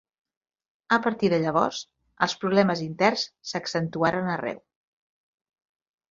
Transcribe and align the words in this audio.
A 0.95 0.97
partir 1.07 1.27
de 1.33 1.37
llavors 1.41 1.81
els 2.27 2.33
problemes 2.43 2.81
interns 2.85 3.25
s'accentuaren 3.51 4.31
arreu. 4.37 4.57